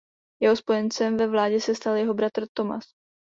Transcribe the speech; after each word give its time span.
Jeho 0.41 0.55
spojencem 0.55 1.17
ve 1.17 1.27
vládě 1.27 1.61
se 1.61 1.75
stal 1.75 1.95
jeho 1.95 2.13
bratr 2.13 2.45
Thomas. 2.57 2.83